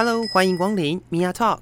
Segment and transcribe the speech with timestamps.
[0.00, 1.58] Hello，欢迎光临 Mia Talk。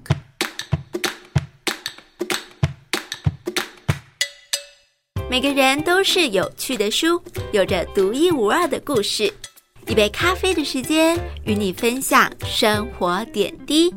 [5.31, 9.33] 每个人都是有趣的书，有着独一无二的故事。
[9.87, 13.91] 一杯咖啡的时间，与你分享生活点滴。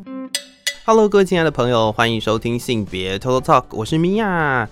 [0.85, 4.69] Hello，各位亲爱的朋友，欢迎收听性别 Total Talk，我是 Mia。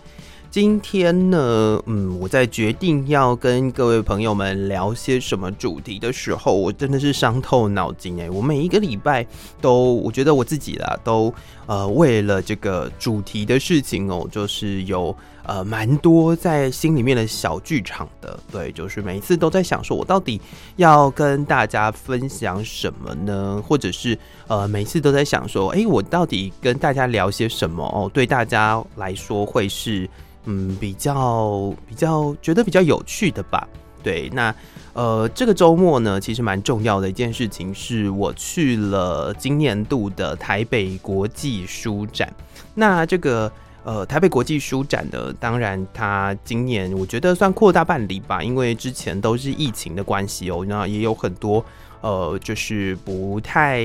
[0.60, 8.28] 今天呢，嗯，我在决定要跟各位朋友们聊些什么主题的时候，我真的是伤透脑筋哎！
[8.28, 9.24] 我每一个礼拜
[9.62, 11.32] 都，我觉得我自己啦，都
[11.68, 18.40] 呃为了这个主题的事情哦，就是有呃蛮多在心里面的小剧场的。
[18.52, 20.42] 对，就是每一次都在想说，我到底
[20.78, 23.64] 要跟大家分享什么呢？
[23.64, 24.18] 或者是
[24.48, 28.10] 呃，每次都在想说，哎，我到底跟大家聊些什么哦？
[28.12, 30.10] 对大家来说会是。
[30.50, 33.68] 嗯，比较比较觉得比较有趣的吧。
[34.02, 34.56] 对，那
[34.94, 42.34] 呃，这个周末呢，其实蛮重要的一件事情是我去了今年度的台北国际书展。
[42.74, 43.52] 那这个
[43.84, 51.64] 呃，台北国际书展呢，当然它今年我觉得算扩大办理吧，因为之前都是疫情的关系哦，那也有很多
[52.00, 53.82] 呃，就是不太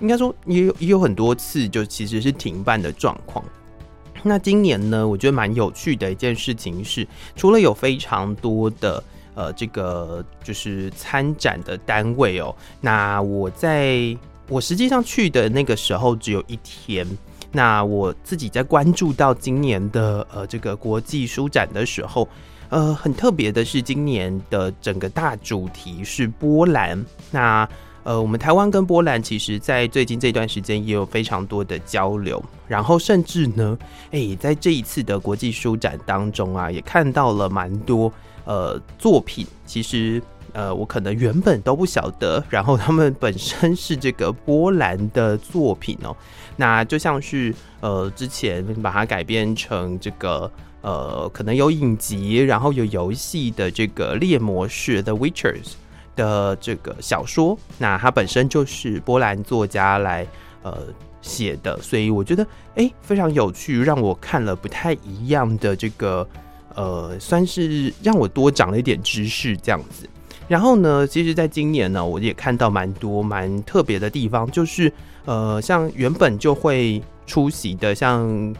[0.00, 3.42] 应该说也有也有很多次就其实是停办的状况。
[4.24, 9.02] 那今年呢，我觉得蛮有趣的一件事情是，除了有非常多的
[9.34, 14.16] 呃这个就是参展的单位哦，那我在
[14.48, 17.06] 我实际上去的那个时候只有一天，
[17.50, 22.28] 那我自己在关注到今年的呃这个国际书展的时候，
[22.68, 27.68] 呃很特别的是今年的整个大主题是波兰，那。
[28.04, 33.78] 呃，我们台湾跟波兰其实，在最近这段时间也有非常多的交流，然后甚至呢，
[34.10, 38.12] 哎，在这一次的国际书展当中啊，也看到了蛮多
[38.44, 39.46] 呃作品。
[39.64, 40.20] 其实，
[40.52, 46.16] 呃，我可能原本都不晓得，然后他们本身是这个波兰的作品哦。
[46.56, 55.74] 那就像是呃，之前把它改编成这个呃，可能有影集，然后有游戏的这个猎魔士 The Witchers。
[56.16, 60.26] 的这个小说，那它本身就是波兰作家来
[60.62, 60.78] 呃
[61.20, 66.26] 写的，所以我觉得哎非常有趣，让我看了不太一样的这个
[66.74, 70.08] 呃，算是让我多长了一点知识这样子。
[70.48, 74.92] 然后呢，其实在今年呢，我也看到蛮多蛮特别的地方，就是
[75.24, 78.54] 呃，像原本就会出席的，像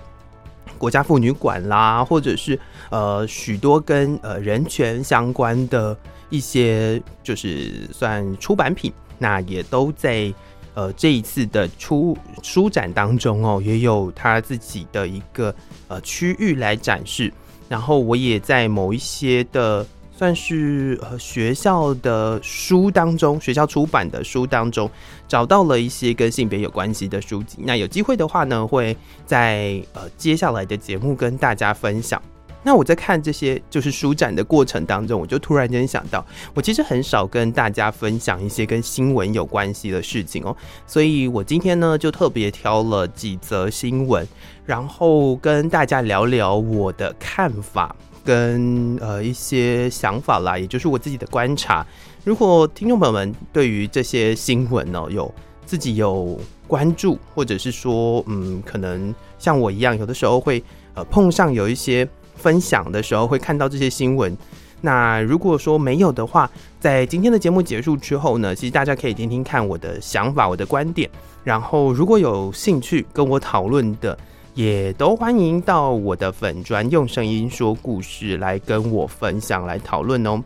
[0.83, 2.59] 国家妇女馆啦，或者是
[2.91, 5.97] 呃许多跟呃人权相关的。
[6.29, 10.33] 一些就是算出版品，那也都在
[10.73, 15.55] 呃这一次的出书展当中哦，也有他自己的一个
[15.89, 17.31] 呃区域来展示。
[17.69, 19.87] 然后我也在某一些的
[20.23, 24.89] 算是呃学校的书当中，学校出版的书当中，
[25.27, 27.59] 找到了一些跟性别有关系的书籍。
[27.63, 28.97] 那有机会的话呢，会
[29.27, 32.23] 在呃接下来的节目跟大家分享。
[32.63, 40.57] 那我在看这些就是书展的过程当中，我就突然间想到，我其实很少跟大家分享一些跟新闻有关系的事情哦，
[40.87, 44.25] 所以我今天呢就特别挑了几则新闻，
[44.65, 51.87] 然后跟大家聊聊我的看法跟呃一些想法啦，也就是我自己的观察。
[52.25, 55.33] 如果听众朋友们对于这些新闻呢有
[55.67, 60.63] 自己有关注，或者是说嗯可能像我一样，有的时候会
[60.95, 62.09] 呃碰上有一些。
[62.35, 64.37] 分享的时候会看到这些新闻。
[64.81, 66.51] 那如果说没有的话，
[66.81, 71.09] 在今天的节目结束之后呢，其实大家可以听听看我的想法、我的观点。
[71.45, 74.19] 然后如果有兴趣跟我讨论的，
[74.55, 80.43] 也都欢迎到我的粉专用声音说故事来跟我分享、来讨论哦。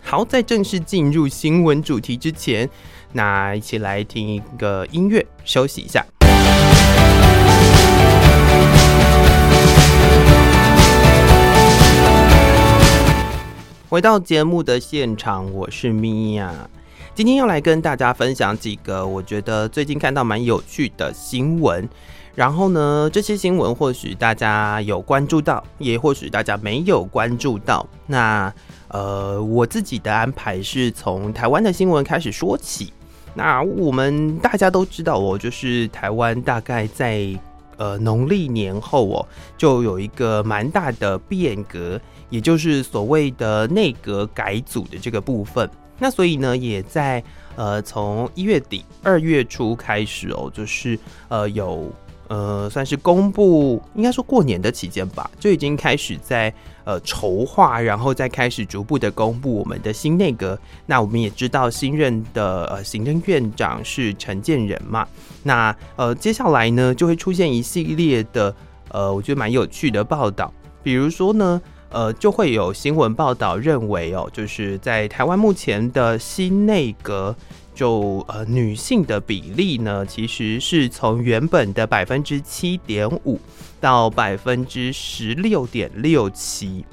[0.00, 2.66] 好，在正式进入新闻主题之前，
[3.12, 6.02] 那一起来听一个音乐，休息一下。
[13.90, 16.50] 回到节目的现场，我是米娅。
[17.14, 21.86] 今天要来跟大家分享几个我觉得最近看到蛮有趣的新闻。
[22.34, 27.86] 然后呢，这些新闻或许大家有关注到，也或许大家没有关注到。
[28.06, 28.52] 那
[28.88, 32.92] 呃，我自己的安排是从台湾的新闻开始说起。
[33.34, 37.28] 那我们大家都知道，哦就是台湾大概在
[37.76, 39.26] 呃农历年后哦，
[39.56, 42.00] 就有一个蛮大的变革。
[42.30, 45.68] 也就是所谓的内阁改组的这个部分，
[45.98, 47.22] 那所以呢，也在
[47.56, 51.92] 呃从一月底二月初开始哦，就是呃有
[52.32, 56.50] 呃，算是公布，应该说过年的期间吧，就已经开始在
[56.84, 60.58] 呃筹划，然后再开始逐步的公布我们的新内阁。
[60.86, 65.06] 那我们也知道新任的呃行政院长是陈建仁嘛，
[65.42, 68.54] 那呃接下来呢就会出现一系列的
[68.88, 70.50] 呃我觉得蛮有趣的报道，
[70.82, 77.36] 比如说呢呃就会有新闻报道认为哦，就是在台湾目前的新内阁。
[77.74, 83.40] 就呃，女性的比例呢，其实是从原本的百分之七点五
[83.80, 86.84] 到百分之十六点六七。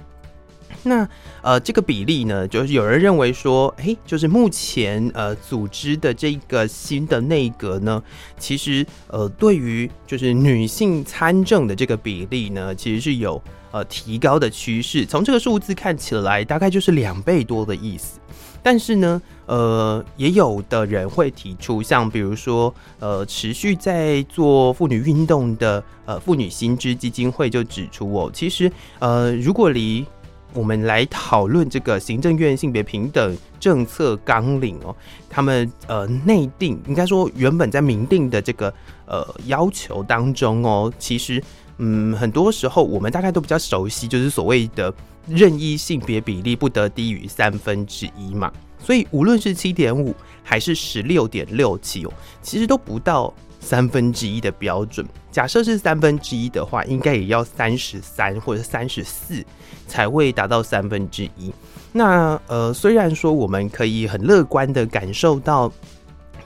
[0.81, 1.05] 那
[1.41, 8.01] 呃，这个比例呢，就是有人认为说，哎，就是目前呃组织的这个新的内阁呢，
[8.37, 13.41] 其实呃，对于就是女性参政的这个比例呢，其实是有
[13.71, 15.05] 呃提高的趋势。
[15.05, 18.17] 从这个数字看起来，大概就是两倍多的意思。
[18.61, 30.05] 但是呢，呃，也有的人会提出，像比如说，呃，持续在做妇女运动的呃妇女新知基金会就指出哦，其实呃，如果离
[30.53, 34.95] 我们来讨论这个行政院性别平等政策纲领哦，
[35.29, 38.73] 他们呃内定应该说原本在明定的这个
[39.05, 41.41] 呃要求当中哦，其实
[41.77, 44.93] 嗯很多时候我们大概都比较熟悉，就是所谓的。
[45.27, 55.05] 任意性别比例不得低于三分之一嘛，所以无论是七点五还是十六点六七哦，其实都不到三分之一的标准。
[55.31, 59.45] 假设是三分之一的话，应该也要三十三或者三十四
[59.87, 61.53] 才会达到三分之一。
[61.91, 65.71] 那呃，虽然说我们可以很乐观的感受到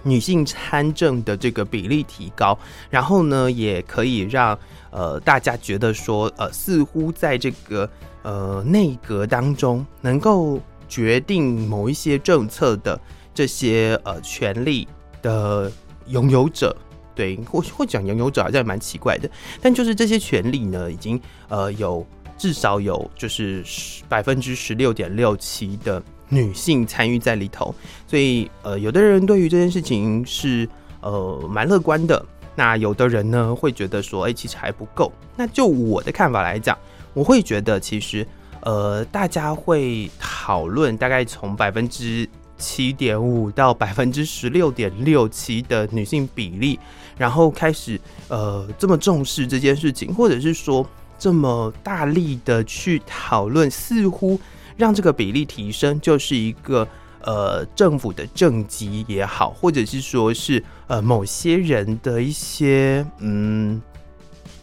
[0.04, 2.58] 女性参政的这个比例提高，
[2.90, 4.58] 然后呢，也可以让
[4.94, 7.90] 呃大家觉得说呃，似乎在这个。
[8.26, 10.58] 呃，内阁当中能够
[10.88, 12.98] 决定某一些政策的
[13.34, 14.88] 这些呃权力
[15.22, 15.70] 的
[16.08, 16.74] 拥有者，
[17.14, 19.30] 对，或或讲拥有者好像蛮奇怪的，
[19.62, 21.20] 但就是这些权利呢，已经
[21.50, 22.08] 呃有
[22.38, 23.62] 至少有就是
[24.08, 27.76] 百分之十六点六七的女性参与在里头，
[28.08, 30.66] 所以呃，有的人对于这件事情是
[31.02, 35.12] 呃蛮乐观的，那有的人呢会觉得说，哎，其实还不够。
[35.36, 36.78] 那就我的看法来讲。
[37.16, 38.26] 我会觉得，其实，
[38.62, 42.28] 呃，大家会讨论大概从百分之
[42.58, 46.80] 七点五到百分之十六点六七的女性比例，
[47.16, 50.84] 然后开始呃这么重视这件事情，或者是说
[51.20, 54.40] 这么大力的去讨论，似乎
[54.76, 56.88] 让这个比例提升就是一个
[57.24, 63.82] 呃政府的政绩也好，或者是说是呃某些人的一些嗯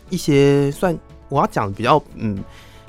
[0.08, 0.96] 一些算。
[1.28, 2.42] 我要讲比较嗯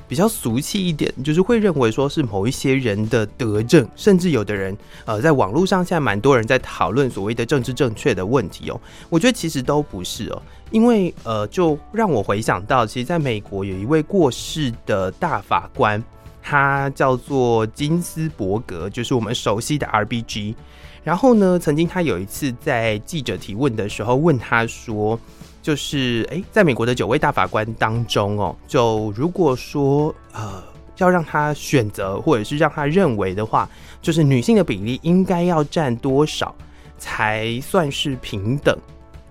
[0.08, 4.76] 比较俗气一点，就是会认为说是某一些人的德政，甚至有的人
[5.06, 8.82] 呃在网络上现在蛮多人在讨论所谓的政治正确的问题哦。
[9.10, 10.42] 我觉得其实都不是哦，
[10.72, 16.04] 因为呃就让我回想到，其实在美国有一位过世的大法官，
[16.42, 20.56] 他叫做金斯伯格，就是我们熟悉的 R B G。
[21.04, 25.20] 然后呢，曾经他有一次在记者提问的时候问他说。
[25.64, 30.64] 就是哎，在美国的九位大法官当中哦，就如果说呃
[30.98, 33.70] 要让他选择，或者是让他认为的话，
[34.02, 36.56] 就是女性的比例应该要占多少
[36.98, 38.76] 才算是平等？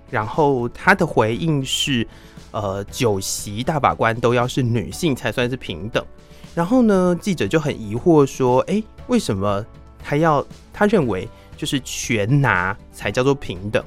[0.09, 2.07] 然后他的回应是，
[2.53, 6.07] 呃，九席大法官都要是女性才算是平等。
[6.55, 9.65] 然后呢，记者就很疑惑说，哎，为什么
[10.03, 13.85] 他要他认为就是全拿才叫做平等？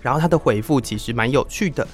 [0.00, 1.86] 然后他的回复其实蛮有趣的，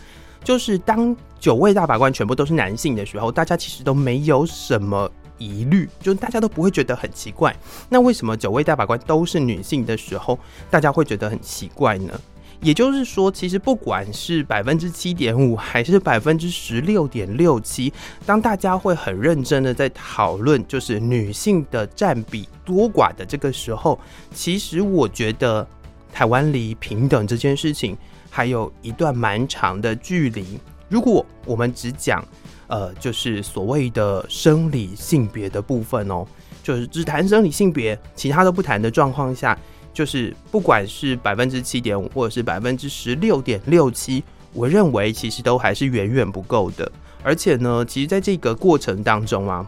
[0.43, 7.55] 就是当九位大法官全部都是男性的时候，大家其实都没有什么疑虑，就大家都不会觉得很奇怪。
[7.88, 10.38] 那为什么九位大法官都是女性的时候，
[10.69, 12.21] 大家会觉得很奇怪呢？
[12.61, 17.93] 也就是说，其实不管是百分之七点五还是百分之十六点六七，
[18.25, 23.99] 当大家会很认真的在讨论就是女性的占比多寡的这个时候，
[24.33, 25.67] 其实我觉得。
[26.12, 27.97] 台湾离平等这件事情
[28.29, 30.59] 还有一段蛮长的距离。
[30.88, 32.21] 如果我们只讲，
[32.67, 36.26] 呃，就是所谓的生理性别的部分哦，
[36.64, 39.57] 就是只谈生理性别，其他都不谈的状况下，
[39.92, 46.90] 就是不管是百分之七点五，或者是百分之十六点六七，我认为其实都还是远远不够的。
[47.23, 49.66] 而且呢，其实在这个过程当中啊，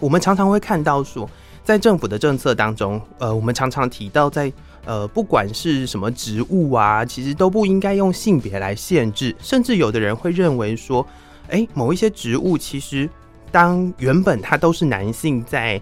[0.00, 1.28] 我们常常会看到说，
[1.64, 4.52] 在政府的政策当中，呃，我们常常提到在。
[4.86, 9.36] 呃，不管是什么职务啊，其实都不应该用性别来限制。
[9.38, 11.06] 甚至有的人会认为说，
[11.50, 13.08] 哎，某一些职务其实
[13.52, 15.80] 当原本他都是男性在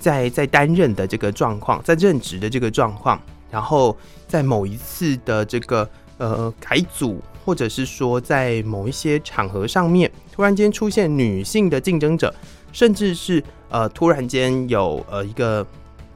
[0.00, 5.88] 在在担任的这个状况，在任职的这个状况，然后在某一次的这个
[6.18, 12.34] 呃改组，或者是说在某一些场合上面突然间出现女性的竞争者，
[12.72, 15.64] 甚至是呃突然间有呃一个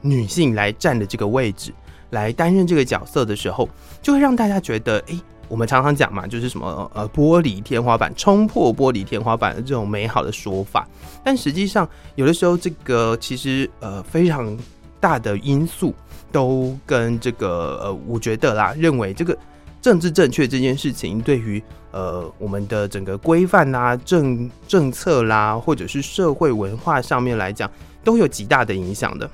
[0.01, 1.71] 女性来占的这个位置，
[2.09, 3.69] 来担任这个角色的时候，
[4.01, 5.17] 就会让大家觉得，哎。
[5.47, 10.87] 我们常常讲嘛，就是什么呃玻璃天花板冲破玻璃天花板的这种美好的说法，
[11.23, 14.57] 但实际上有的时候这个其实呃非常
[14.99, 15.93] 大的因素
[16.31, 19.37] 都跟这个呃我觉得啦，认为这个
[19.81, 21.61] 政治正确这件事情对于
[21.91, 27.69] 呃我们的整个规范啦、政政策啦，或者是社会文化上面来讲，
[28.03, 29.29] 都有极大的影响的。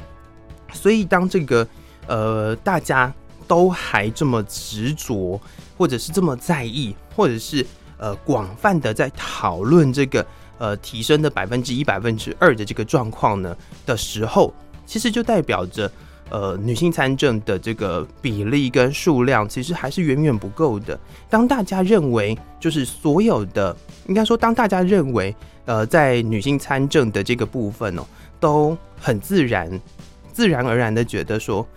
[0.74, 1.66] 所以当这个
[2.08, 3.14] 呃大家
[3.52, 5.38] 都还这么执着。
[5.78, 7.66] 或者是这么在意，或者是
[7.98, 10.24] 呃广泛的在讨论这个
[10.60, 14.54] 呃提升的百分之一、百分之二的这个状况呢的时候，
[14.86, 15.92] 其实就代表着
[16.30, 21.00] 呃女性参政的这个比例跟数量其实还是远远不够的。
[21.28, 23.76] 当大家认为就是所有的，
[24.08, 28.06] 应该说当大家认为呃在女性参政的这个部分哦
[28.40, 29.82] 都很自然、
[30.32, 31.68] 自然而然的觉得说。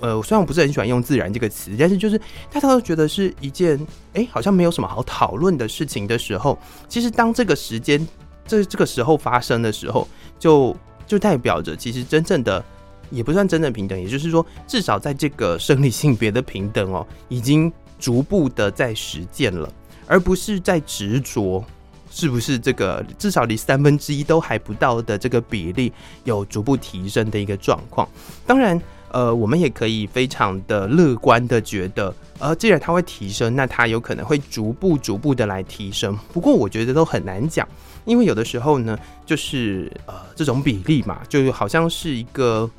[0.00, 2.18] 呃，虽然我不是很喜欢用“自然”这个词，但是就是
[2.50, 3.78] 大家都觉得是一件
[4.14, 8.06] 哎，好像没有什么好讨论的事情的时候，其实当这个时间
[8.46, 10.74] 这这个时候发生的时候，就
[11.06, 12.64] 就代表着其实真正的
[13.10, 19.70] 也不算真正平等，也就是说，至少在这个生理性别的平等哦，已经逐步的在实践了，
[20.06, 21.62] 而不是在执着
[22.10, 25.92] 是不是这个至少离三分之一都还不到的这个比例
[26.24, 28.08] 有逐步提升的一个状况，
[28.46, 28.80] 当然。
[29.12, 36.16] 呃，我们也可以非常的乐观的觉得，呃，既然它会提升，那它有可能会逐步逐步的来提升。
[36.32, 37.66] 不过我觉得都很难讲，
[38.04, 42.70] 因为有的时候呢，就是呃这种比例嘛，就好像是一个，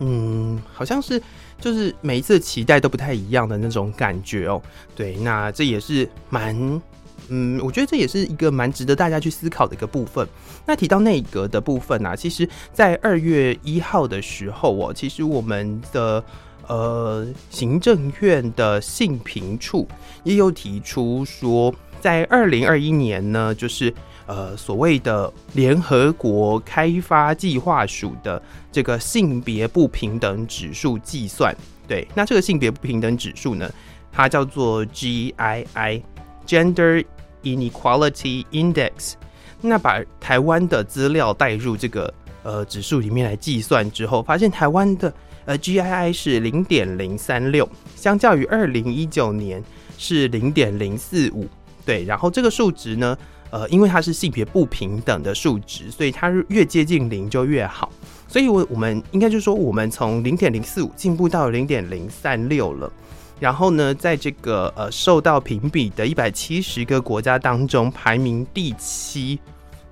[0.00, 1.20] 嗯，好像是
[1.60, 4.60] 就是每一次期待都不太一样的那种感觉哦。
[4.94, 6.80] 对，那这也是蛮。
[7.28, 10.26] 嗯，我觉得这也是一个蛮值得大家去思考的一个部分。
[10.66, 16.22] 那提到内阁的部分呢，其实，在二月一号的时候哦，其实我们的
[16.66, 19.88] 呃行政院的性平处
[20.24, 23.92] 也有提出说，在二零二一年呢，就是
[24.26, 31.56] 呃所谓的联合国开发计划署的这个性别不平等指数计算。
[31.88, 33.68] 对，那这个性别不平等指数呢，
[34.12, 36.02] 它叫做 GII
[36.46, 37.04] Gender。
[37.44, 39.14] Inequality Index，
[39.60, 45.12] 那把台湾的资料带入这个呃指数里面来计算之后，发现台湾的
[45.44, 49.60] 呃 GII 是零点零三六，相较于二零一九年
[49.98, 51.48] 是零点零四五。
[51.84, 53.18] 对，然后这个数值呢，
[53.50, 57.90] 呃，因为它是性别不平等的数值，所以它越接近零就越好。
[58.28, 62.92] 所以，我我们应该就说，我们从零点零四五进步到零点零三六了。
[63.40, 69.38] 然后呢，在这个呃受到评比的一百七十个国家当中，排名第七，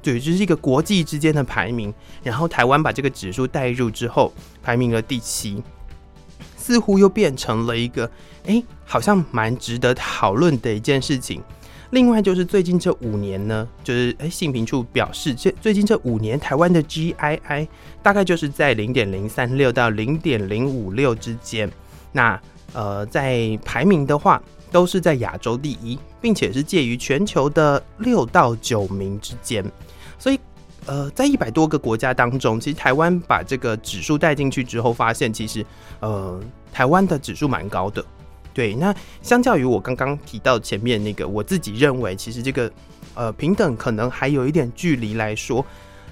[0.01, 1.93] 对，就是一个国际之间的排名。
[2.23, 4.33] 然后台湾把这个指数带入之后，
[4.63, 5.63] 排名了第七，
[6.57, 8.09] 似乎又变成了一个
[8.47, 11.43] 哎，好像蛮值得讨论的一件事情。
[11.91, 17.67] 另外就是最近这五年呢，就是哎，性平处表示，这最近这五年台湾的 GII
[18.01, 21.69] 大概就是在零点零三六到零点零五六之间。
[22.13, 22.41] 那
[22.73, 29.65] 呃，在排名的话，都是在亚洲第一，并且是介于全球的六到九名之间。
[30.19, 30.39] 所以，
[30.87, 35.65] 呃，在一百多个国家当中，其实台湾把这个指数带进去之后，发现其实，
[36.01, 36.41] 呃，
[36.73, 38.05] 台湾的指数蛮高的。
[38.55, 42.71] 对，那相较于我刚刚提到前面那个，我自己认为，其实这个
[43.15, 45.65] 呃平等可能还有一点距离来说，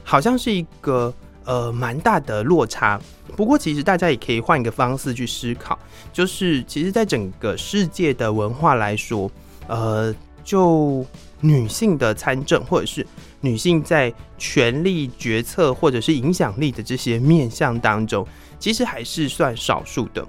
[0.03, 1.15] 好像是一个。
[1.49, 3.01] 呃，蛮大的落差。
[3.35, 5.79] 不过，其实大家也可以换一个方式去思考，
[6.13, 9.31] 就是其实，在整个世界的文化来说，
[9.67, 10.15] 呃，
[10.45, 11.07] 就
[11.41, 13.07] 女性的参政，或者是
[13.41, 18.27] 女性在权力决策或者是影响力的这些面向当中，
[18.59, 20.23] 其实还是算少数的。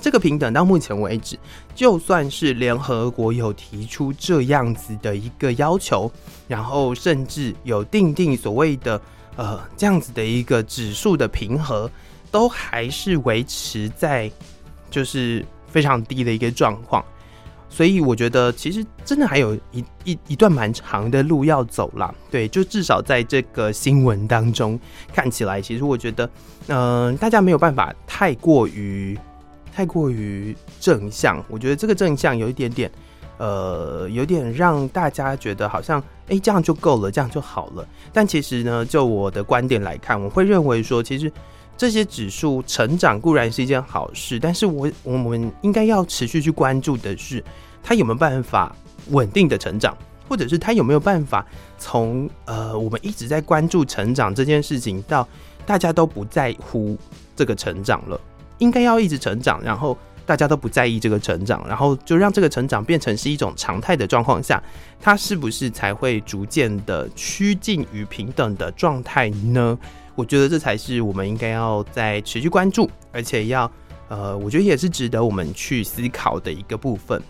[0.00, 1.38] 这个平等到目前为止，
[1.76, 6.10] 就算是联合国有提出这样子的一个要求，
[6.48, 9.00] 然后甚至有定定所谓的。
[9.36, 11.90] 呃，这样子的一个指数的平和，
[12.30, 14.30] 都还是维持在
[14.90, 17.04] 就是非常低的一个状况，
[17.68, 22.14] 所以我觉得其实真的还有一一一段蛮长的路要走啦。
[22.30, 24.78] 对，就至少在这个新闻当中
[25.12, 26.30] 看起来，其实我觉得，
[26.68, 29.18] 嗯，大家没有办法太过于
[29.72, 32.88] 太过于正向，我觉得这个正向有一点点。
[33.38, 37.86] 呃，有点让大家觉得好像，哎，这样就够了，这样就好了。
[38.12, 41.30] 但其实呢，就我的观点来看，我会认为说，其实
[41.76, 47.42] 这些指数成长固然是一件好事，但是我我们应该要持续去关注的是，
[47.82, 48.74] 它有没有办法
[49.10, 49.96] 稳定的成长，
[50.28, 51.44] 或者是它有没有办法
[51.76, 55.26] 从呃我们一直在关注成长这件事情，到
[55.66, 56.96] 大家都不在乎
[57.34, 58.20] 这个成长了，
[58.58, 64.62] 应该要一直成长，然后大家都不在意这个成长，然后就让这个成长变成是一种常态的状况下，
[65.00, 69.78] 它是不是才会逐渐的趋近于平等的状态呢？
[70.14, 73.70] 我觉得这才是我们应该要在持续关注，而且要
[74.08, 77.20] 呃，我觉得也是值得我们去思考的一个部分。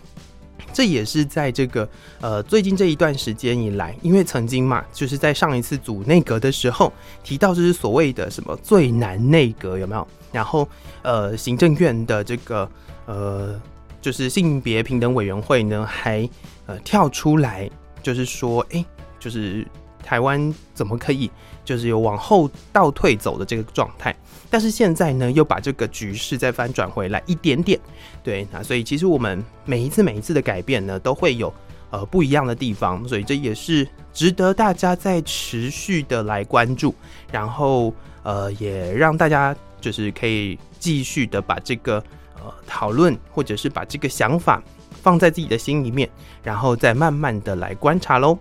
[0.71, 1.87] 这也是在这个
[2.19, 6.91] 呃最近这一段时间以来，因为曾经嘛，就是在上一次组内阁的时候
[7.23, 10.07] 提到，就是所谓的什么最难内阁有没有？
[10.31, 10.67] 然后
[11.01, 12.69] 呃，行政院的这个
[13.05, 13.59] 呃，
[14.01, 16.27] 就是性别平等委员会呢，还
[16.65, 17.69] 呃跳出来，
[18.03, 18.83] 就是说，哎，
[19.19, 19.65] 就是
[20.03, 21.29] 台湾怎么可以？
[21.63, 24.15] 就是有往后倒退走的这个状态，
[24.51, 27.79] 但是现在呢，又把这个局势再翻转回来一点点，
[28.21, 31.51] 对，那所以其实我们每一次每一次的改变呢，都会有
[31.89, 36.93] 呃不一样的地方，所以这也是值得大家在持续的来关注，
[37.31, 42.03] 然后呃也让大家就是可以继续的把这个
[42.43, 46.09] 呃讨论或者是把这个想法放在自己的心里面，
[46.43, 48.37] 然后再慢慢的来观察喽。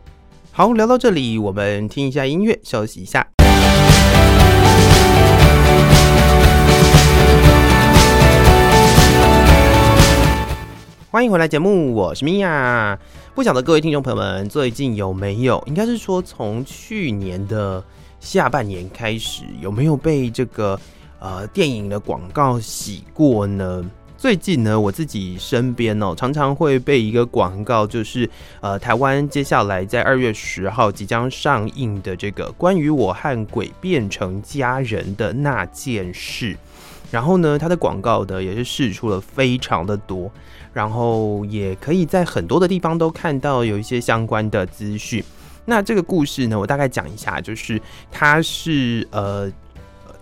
[0.53, 3.27] 好，聊到这里，我们听一下音乐，休息一下。
[11.11, 12.99] 欢迎回来节目，我是米娅。
[13.37, 17.83] 不晓得各位听众朋友们最近有没有，应该是说从去年的
[18.19, 20.79] 下半年开始，有没有被这个
[21.25, 23.83] 呃电影的广告洗过呢？
[24.19, 28.29] 最近呢，我自己身边哦，常常会被一个广告，就是
[28.61, 36.55] 呃，台湾接下来在二月十号即将上映的这个关于我和鬼变成家人的那件事。
[37.11, 40.31] 然后呢，它的广告的也是试出了非常的多，
[40.75, 45.25] 然后也可以在很多的地方都看到有一些相关的资讯。
[45.67, 49.51] 那这个故事呢，我大概讲一下，就是它是呃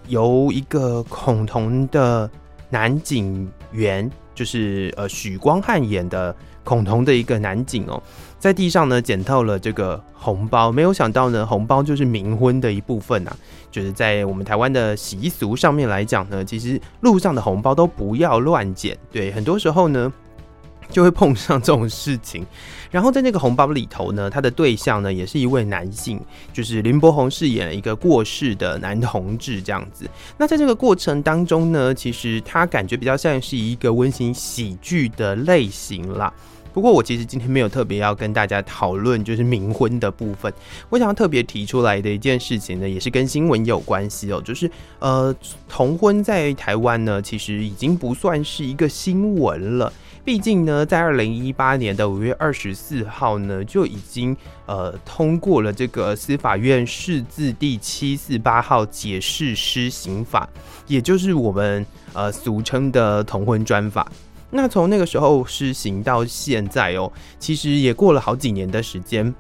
[0.09, 2.31] 由一个恐同的。
[2.75, 8.03] 男警员就是呃许光汉演的孔同的一个男警哦，
[8.39, 13.31] 在地上呢捡到了这个红包，没有想到呢红包就是冥婚的一部分呐，
[13.71, 20.11] 就是在我们台湾的习俗上面来讲呢，其实路上的红包都不要乱捡，对，很多时候呢。
[20.93, 22.47] 就会碰上这种事情，
[22.93, 26.21] 然后在那个红包里头呢，他的对象呢也是一位男性，
[26.53, 30.09] 就是林柏宏饰演一个过世的男同志这样子。
[30.37, 36.33] 那在这个过程当中呢，其实他感觉比较像是一个温馨喜剧的类型啦。
[36.75, 40.51] 不过我其实今天没有特别要跟大家讨论就是冥婚的部分，
[40.89, 45.35] 我想要特别提出来的一件事情呢，也是跟新闻有关系哦，就是呃
[45.69, 49.93] 同婚在台湾呢，其实已经不算是一个新闻了。
[50.25, 60.49] 毕竟呢，在二零一八年的五月二十四号呢，就已经呃通过了这个司法院释字第七四八号解释施行法，
[60.87, 64.07] 也就是我们呃俗称的同婚专法。
[64.49, 69.35] 那从那个时候施行到现在哦，其实也过了好几年的时间。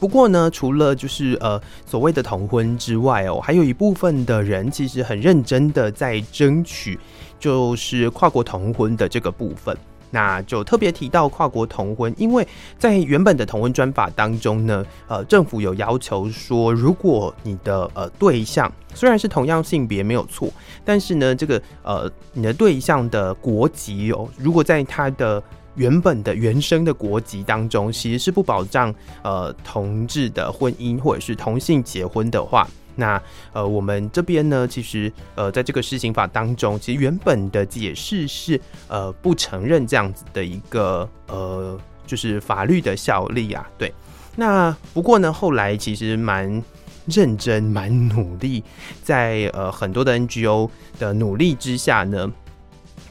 [0.00, 6.98] 不过呢，除了就是呃所谓的同婚之外哦，还有一部分的人其实很认真的在争取，
[7.38, 9.76] 就是跨国同婚的这个部分。
[10.10, 12.46] 那就特别提到跨国同婚，因为
[12.78, 20.48] 在原本的同婚专法当中呢，呃，政府有要求说，如果你的呃对象虽然是同样性别没有错，
[20.84, 25.42] 但是呢，这个呃你的对象的国籍哦，如果在他的
[25.76, 28.92] 原本的原生的国籍当中，其实是不保障
[29.22, 32.66] 呃同志的婚姻或者是同性结婚的话。
[32.96, 33.20] 那
[33.52, 43.68] 呃，我们这边呢，其实呃，在这个施行法当中，其实原本的解释是呃，不承认这样子的一个呃，就是法律的效力啊。
[43.78, 43.92] 对，
[44.36, 46.62] 那不过呢，后来其实蛮
[47.06, 48.62] 认真、蛮努力，
[49.02, 52.30] 在呃很多的 NGO 的努力之下呢，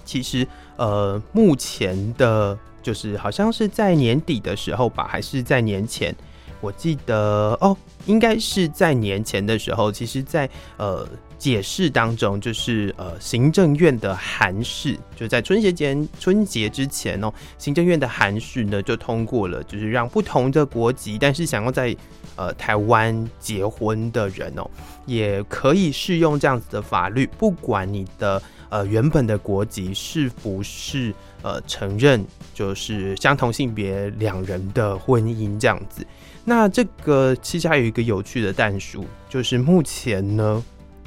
[0.06, 6.16] 其实呃，目前的，就是好像是在年底的时候吧，还是在年前。
[6.62, 21.96] 我记得哦，应该是在年前的时候，其实，在呃解释当中，就是呃行政院的函释，就在春节前春节之前哦，行政院的函释呢就通过了，就是让不同的国籍，但是想要在
[22.36, 24.70] 呃台湾结婚的人哦，
[25.06, 32.22] 也可以适用这样子的法律，不管你的呃原本的国籍是不是呃承认，
[32.54, 36.06] 就是相同性别两人的婚姻这样子。
[36.50, 40.64] 那这个其实还有一个有趣的弹数，就是目前呢，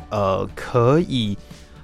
[0.09, 1.37] 呃可以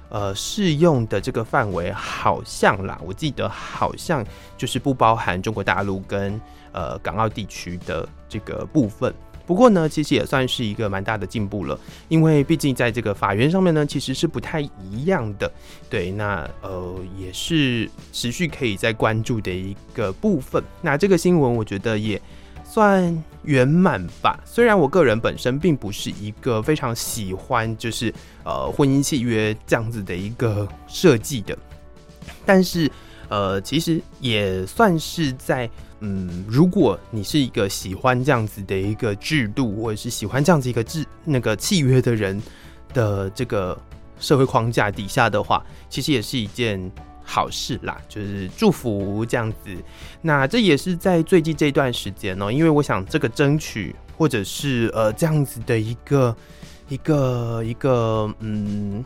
[0.07, 4.25] 呃适用的这个范围好像啦，我记得好像
[4.57, 6.39] 就是不包含中国大陆跟
[6.71, 9.13] 呃港澳地区的这个部分。
[9.45, 15.51] 不过呢，其实也算是一个蛮大的进步了，因为毕竟在这个法源上面呢，其实是不太一样的。
[15.89, 20.63] 对，那呃也是持续可以在关注的一个部分。
[20.81, 22.21] 那这个新闻我觉得也
[22.63, 24.39] 算圆满吧。
[24.45, 31.57] 虽然我个人本身并不是一个非常喜欢就是呃婚姻契约这样子的一个设计的，
[32.45, 32.91] 但是
[33.29, 35.69] 呃其实也算是在。
[36.01, 42.41] 嗯，如果你是一个喜欢这样子的一个制度，或者是喜欢这样子一个制那个契约的人
[42.93, 43.77] 的这个
[44.17, 46.79] 社会框架底下的话，其实也是一件
[47.29, 49.69] 好事啦，就是祝福这样子。
[50.21, 56.35] 那这也是在最近这段时间呢，因为我想这个争取或者是呃这样子的一个
[56.87, 59.05] 一个一个嗯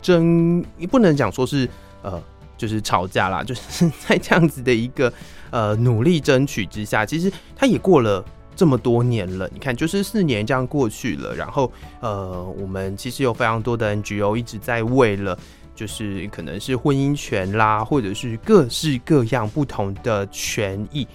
[0.00, 1.68] 争，不能讲说是
[2.02, 2.22] 呃
[2.56, 5.12] 就是吵架啦，就是在这样子的一个。
[5.50, 8.24] 呃，努力争取之下，其实他也过了
[8.56, 9.48] 这么多年了。
[9.52, 15.38] 你看，就是四年这样过去了，然后呃，我们其实有非常多的 NGO 一直在为了，
[15.74, 21.06] 就是可能是婚姻权啦，或者是各式各样不同的权益，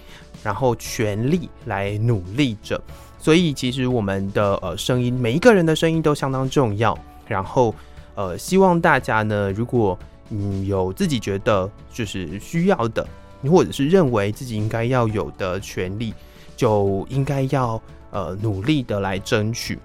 [0.42, 2.80] 然后权利来努力着。
[3.18, 6.98] 所以，其实我们的呃声音，每一个人的声音都相当重要。
[7.26, 7.74] 然后，
[8.14, 9.98] 呃，希望大家呢，如果
[10.30, 13.06] 嗯有自己觉得就是需要的。
[13.50, 16.12] 或者是认为自己应该要有的权利，
[16.58, 19.78] 就应该要呃努力的来争取。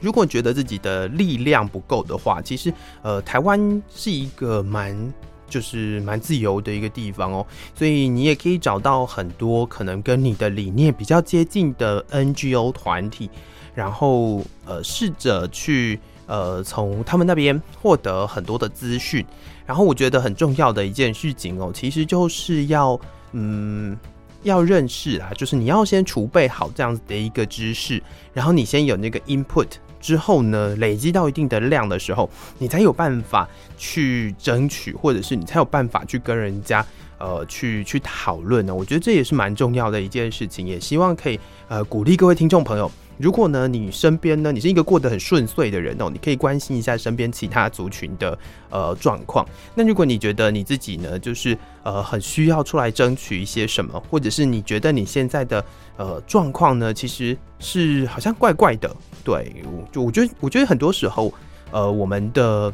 [0.00, 5.12] 如果觉得自己的力量不够的话，其实呃台湾是一个蛮
[5.48, 13.30] 就是蛮自由的一个地方哦，所以你也可以找到很多可能跟你的理念比较接近的 NGO 团体，
[13.74, 19.24] 然后呃试着去呃从他们那边获得很多的资讯。
[19.64, 23.00] 然后我觉得很重要的一件事情哦，其实就是要
[23.32, 23.96] 嗯
[24.44, 28.00] 要认识啊，就是你要先储备好这样子的一个知识，
[28.32, 29.66] 然后你先有那个 input
[30.00, 32.28] 之后呢，累积到一定的量的时候，
[32.58, 36.84] 你才有办法去争取，或者是你才有办法去跟人家
[37.18, 38.74] 呃去去讨论呢。
[38.74, 42.90] 我觉得这也是蛮重要的一件事情，也希望可以呃鼓励各位听众朋友。
[43.18, 48.38] 如果呢，你身边呢，你是一个过得很顺遂的人哦，你可以关心一下身边其他族群的
[48.70, 49.46] 呃状况。
[49.74, 55.64] 那如果你觉得你自己呢，就是呃很需要出来争取一些什么，或者是你觉得你现在的
[55.96, 61.32] 呃状况呢，其实是好像怪怪的，对，我就我觉得我觉得很多时候
[61.70, 62.72] 呃我们的。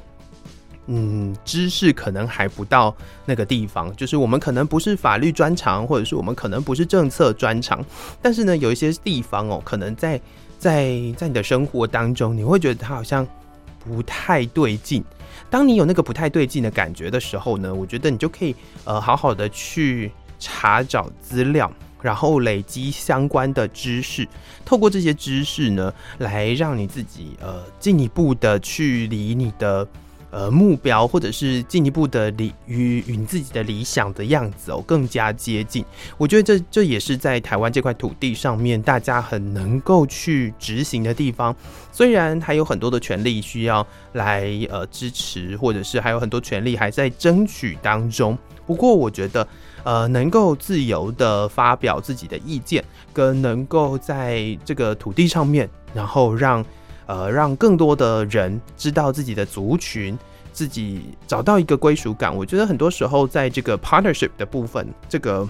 [0.94, 7.82] 嗯，知识可能还不到那个地方，就是我们可能不是法律专长，或者是我们可能不是政策专长，
[8.20, 10.20] 但是呢，有一些地方哦，可能在
[10.58, 13.26] 在在你的生活当中，你会觉得它好像
[13.82, 15.02] 不太对劲。
[15.48, 24.28] 当你有那个不太对劲的感觉的时候呢，我觉得你就可以呃好好的去查找资料，然后累积相关的知识，
[24.62, 29.88] 透过这些知识呢，来让你自己呃进一步的去离你的。
[30.32, 35.84] 呃，目标或者是进一步的理与与自己的理想的样子哦更加接近。
[36.16, 41.54] 我觉得这这也是在台湾这块土地上面，大家很能够去执行的地方。
[41.92, 48.36] 虽然还有很多的权利需要来呃支持，或者是还有很多权利还在争取当中。
[48.66, 49.46] 不过，我觉得
[49.82, 56.64] 呃能够自由的发表自己的意见，跟能够在这个土地上面，然后让。
[57.06, 60.18] 呃，让更多的人知道自己的族群，
[60.52, 62.34] 自己找到一个归属感。
[62.34, 65.48] 我觉得很多时候，在这个 partnership 的部分，这个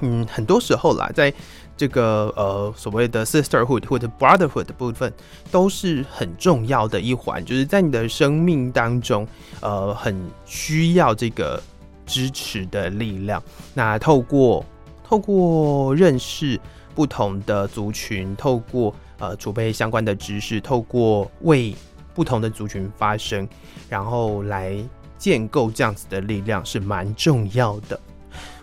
[0.00, 1.32] 嗯，很多时候啦，在
[1.76, 5.12] 这个呃所谓的 sisterhood 或者 brotherhood 的部分，
[5.50, 7.44] 都是很重要的一环。
[7.44, 9.26] 就是在你的生命当中，
[9.60, 11.60] 呃，很需要这个
[12.06, 13.42] 支持的力量。
[13.72, 14.64] 那透过
[15.02, 16.60] 透过认识
[16.94, 21.74] 不同的族群，透过呃，储备相关的知识，透过为
[22.12, 23.48] 不同的族群发声，
[23.88, 24.76] 然后来
[25.16, 27.98] 建构这样子的力量是蛮重要的。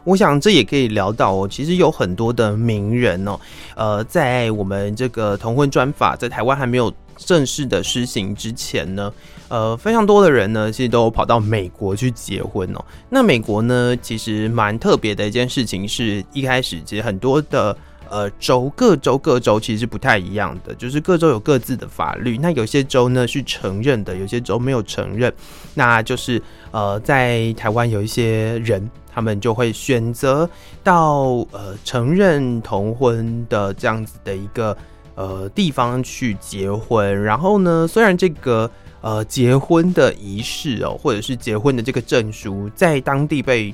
[0.03, 3.39] 我想这也可以聊到哦，其实有很多的名人哦，
[3.75, 9.13] 呃，在我们这个同婚专法在台湾还没有正式的施行之前呢，
[9.47, 12.83] 呃，非常多的人呢，其实都跑到美国去结婚哦。
[13.09, 17.77] 那美国呢，其实蛮特别的一件事情，是一开始其实很多的。
[18.11, 22.37] 呃，州各州各州其实是不太一样的，就是各州有各自的法律。
[22.37, 25.33] 那有些州呢是承认的，有些州没有承认。
[25.73, 30.49] 那就是呃，在台湾有一些人，他们就会选择
[30.83, 34.77] 到呃承认同婚的这样子的一个
[35.15, 37.23] 呃地方去结婚。
[37.23, 38.69] 然后呢，虽然这个
[38.99, 43.73] 呃结婚的仪式哦，或者是结婚的这个证书，在当地被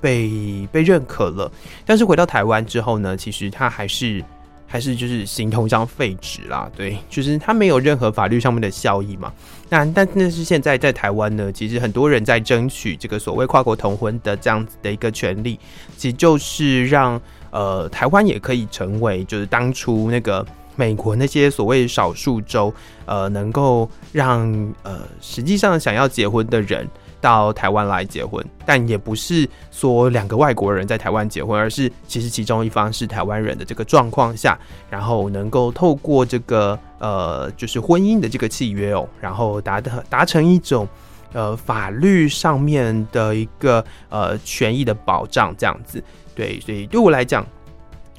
[0.00, 1.50] 被被认可了，
[1.84, 4.24] 但是回到台湾之后呢，其实他还是。
[4.70, 9.32] 还是就是形同一张废纸啦，对，就是他没有任何法律上面的效益嘛。
[9.70, 15.58] 那但那是现在在台湾呢，其实很多人在争取这个所谓跨国同婚的这样子的一个权利，
[15.96, 17.18] 其实就是让
[17.50, 20.44] 呃台湾也可以成为就是当初那个
[20.76, 22.70] 美国那些所谓少数州
[23.06, 24.46] 呃能够让
[24.82, 26.86] 呃实际上想要结婚的人。
[27.20, 34.58] 到台湾来结婚，但也不是说两个外国人在台湾结婚，而是其实其中一方是台湾人的这个状况下，
[34.90, 40.88] 然后能够透过这个呃，就是婚姻的这个契约哦，然后达的达成一种
[41.32, 46.02] 呃法律上面的一个呃权益的保障，这样子。
[46.34, 47.46] 对，所以对我来讲。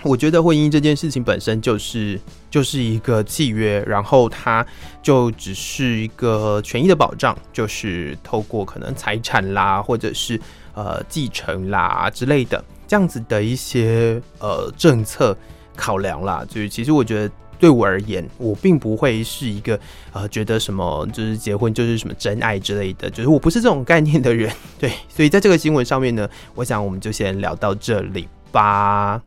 [0.03, 4.65] 我觉得婚姻这件事情本身就是就是一个契约，然后它
[5.03, 10.39] 就只是一个权益的保障，就是透过可能财产啦，或者是
[10.73, 15.35] 呃继承啦之类的这样子的一些呃政策
[15.75, 16.45] 考量啦。
[16.47, 19.77] 就是其实我觉得对我而言，我并不会是一个
[20.13, 24.49] 呃觉得什么就是结婚就是什么真爱之类的，就是我不是这种概念的人。
[24.79, 29.21] 对，所以在这个新闻上面呢，我想我们就先聊到这里吧。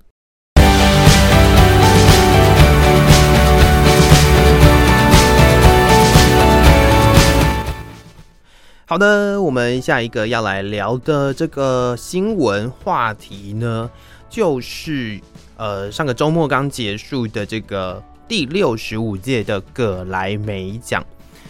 [8.92, 13.90] 好的，我们下一个要来聊的这个新闻话题呢，
[14.28, 15.18] 就是
[15.56, 21.02] 呃上个周末刚结束的这个第六十五届的葛莱美奖。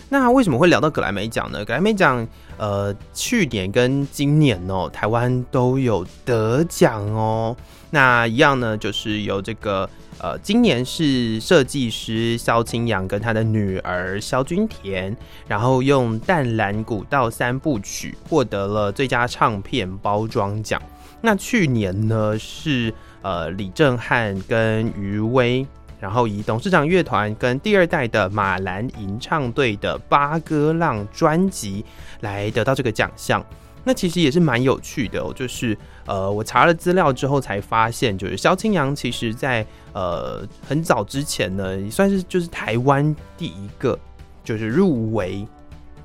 [0.08, 1.64] 那为什么会聊到葛莱美奖呢？
[1.64, 2.24] 葛莱美奖
[2.58, 7.56] 呃去年跟今年哦，台湾都有得奖哦。
[7.90, 9.90] 那一样呢，就是有这个。
[10.18, 15.16] 呃，今年是设计师萧清扬跟他的女儿萧君田，
[15.48, 20.80] 然后用《淡蓝古道三部曲》获得了最佳唱片包装奖。
[21.20, 25.66] 那去年呢是呃李正翰跟余威，
[25.98, 31.84] 然后以董事长乐团跟第二代的马兰吟唱队的《八哥浪》专辑
[32.20, 33.44] 来得到这个奖项。
[33.84, 43.98] 那其实也是蛮有趣的哦，就是呃，我查了资料之后才发现，就是萧清扬其实在呃很早之前呢，也算是就是台湾第一个
[44.44, 45.46] 就是入围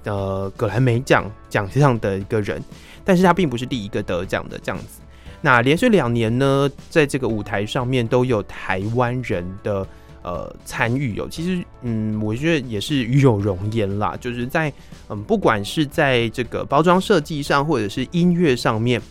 [0.04, 2.62] 的格莱美奖奖项的一个人，
[3.04, 5.02] 但是他并不是第一个得奖的这样子。
[5.42, 9.88] 那连续两年呢，在这个舞台上面都有台湾人的。
[10.28, 14.18] 呃，参与有，其实嗯，我觉得也是与有荣焉啦。
[14.20, 14.74] 就是在
[15.08, 19.02] 嗯，不管是在这个包装设计上，或者是音乐上面，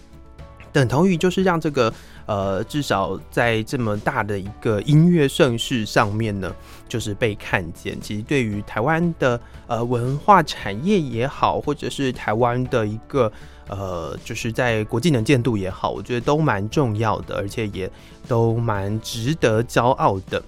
[0.75, 1.91] 等同于就是让这个
[2.27, 6.55] 呃，至少在这么大的一个音乐盛世上面呢，
[6.87, 7.99] 就是被看见。
[7.99, 13.33] 其实对于台湾的呃文化产业也好，或者是台湾的一个
[13.69, 17.91] 呃，就是在国际能见度也好，我觉得都蛮重要的，而且也
[18.29, 20.43] 都蛮值得骄傲的。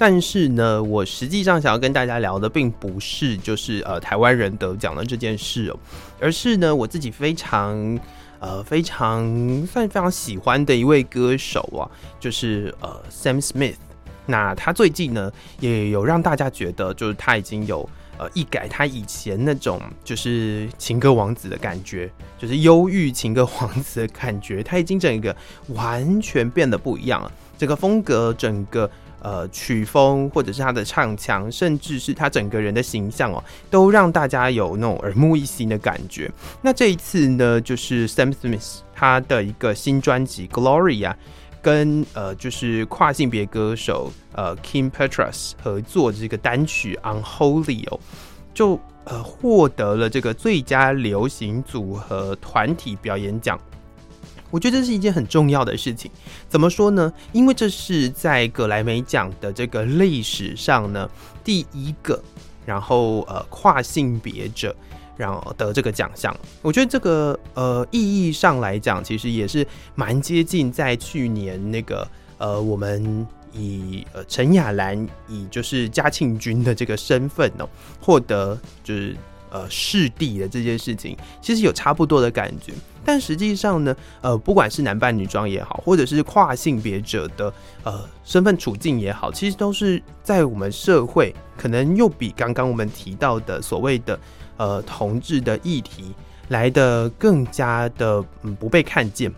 [0.00, 5.78] 但是呢，我实际上想要跟大家聊的，并不是就是呃台湾人得奖的这件事哦，
[6.18, 8.00] 而是呢我自己非常
[8.38, 9.22] 呃非常
[9.66, 11.84] 算非常喜欢的一位歌手啊，
[12.18, 13.74] 就是呃 Sam Smith。
[14.24, 17.86] 那他最近呢也有让大家觉得，就是他已经有
[18.16, 25.36] 呃一改他以前那种就是情歌王子的感觉，就是忧郁情歌王子的感觉，他已经整个
[25.74, 28.90] 完全变得不一样了，这个风格整个。
[29.22, 36.30] 呃，曲风或者是他的唱腔，甚至是他整个人的形象哦，都让大家有那种耳目一新的感觉。
[36.62, 41.16] 那这一次呢，就是 Sam Smith 他的一个新专辑《Glory》啊，
[41.60, 48.00] 跟呃就是跨性别歌手呃 Kim Petras 合作这个单曲《Unholy》哦，
[48.54, 53.60] 就呃获得了这个最佳流行组合团体表演奖。
[54.50, 56.10] 我觉得这是一件很重要的事情，
[56.48, 57.12] 怎么说呢？
[57.32, 61.08] 因为这是在格莱美奖的这个历史上呢，
[61.44, 62.22] 第一个，
[62.66, 64.74] 然后呃跨性别者，
[65.16, 66.36] 然后得这个奖项。
[66.62, 72.06] 我觉得这个呃意义上来讲，其实也是蛮接近在去年那个
[72.38, 77.68] 呃我们以呃陈雅兰以就是嘉庆君的这个身份哦，
[78.00, 79.16] 获得就是
[79.50, 82.72] 呃视帝的这件事情，其实有差不多的感觉。
[83.04, 94.20] 但实际上呢，呃，不管是男扮女装也好，或者是跨性别者的呃身份处境也好，其实都是在我们社会可能又比刚刚我们提到的所谓的
[94.58, 96.14] 呃同志的议题
[96.48, 99.32] 来的更加的嗯不被看见。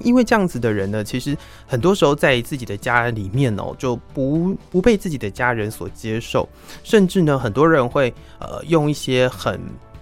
[0.00, 6.48] 因为这样子的人呢，其实很多时候在自己的家里面哦，就不不被自己的家人所接受，
[6.82, 9.60] 甚至呢，很多人会呃用一些很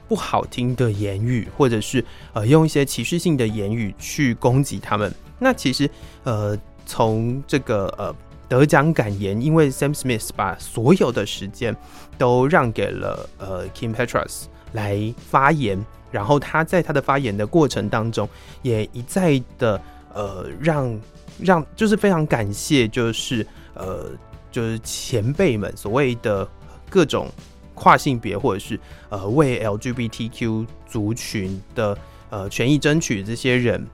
[0.09, 5.13] 不好听的言语，或者是呃用一些歧视性的言语去攻击他们。
[5.39, 5.89] 那其实
[6.25, 8.15] 呃从这个呃
[8.49, 11.77] 得奖感言，因为 Sam Smith 把所有的时间
[12.17, 15.85] 都让给了呃 Kim Petras 来发言。
[16.11, 18.29] 然后他在他的发言的过程当中，
[18.63, 19.81] 也一再的
[20.15, 21.01] 呃让
[21.41, 24.11] 让就是非常感谢，就是呃
[24.51, 26.49] 就是前辈们所谓的
[26.89, 27.29] 各种
[27.75, 28.79] 跨性别或者是
[29.11, 31.97] 呃为 LGBTQ 族群的
[32.31, 33.87] 呃权益争取这些人，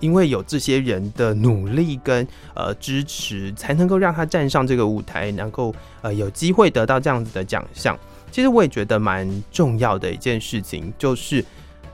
[0.00, 7.98] 因为有这些人的努力跟呃支持，才能够让他站上这个舞台，能够呃有机会得到这样子的奖项。
[8.30, 11.44] 其实我也觉得蛮重要的一件事情，就是。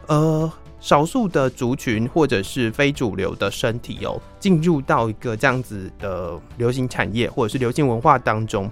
[0.09, 8.71] 呃，少数的族群或者是非主流的身体哦，进入到一个这样子的流行产业或者是流行文化当中，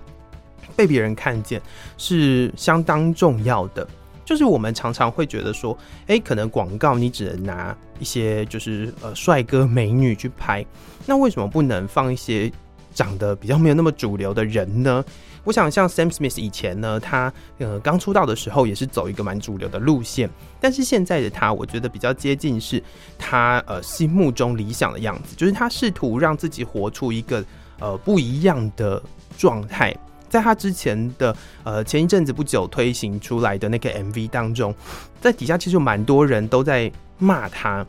[0.76, 1.60] 被别人看见
[1.98, 3.84] 是相当重要的。
[4.24, 10.64] 就是我们常常会觉得说，哎，可能广告你只能拿一些就是呃帅哥美女去拍，
[11.06, 12.48] 那为什么不能放一些
[12.94, 15.04] 长得比较没有那么主流的人呢？
[15.44, 20.28] 我想像 Sam Smith 以前呢，他呃刚出道的时候也是走一个蛮主流的路线，
[20.58, 22.82] 但是现在的他，我觉得比较接近是
[23.18, 27.44] 他呃心目中理想的样子，就是他试图让自己活出一个
[27.78, 29.02] 呃不一样的
[29.36, 29.94] 状态。
[30.28, 34.74] 在他之前的呃前一阵子不久推行出来的那个 MV 当中，
[35.20, 37.86] 在底下其实有蛮多人都在骂他。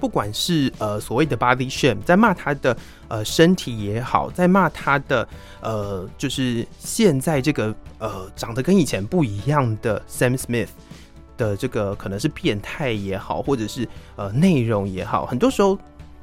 [0.00, 2.76] 不管是呃所谓的 body shame，在骂他的
[3.08, 5.28] 呃身体也好，在骂他的
[5.60, 10.68] 呃就是现在这个呃长得跟以前不一样的 Sam Smith
[11.36, 13.86] 的这个可能是变态也好，或者是
[14.16, 15.78] 呃内容也好，很多时候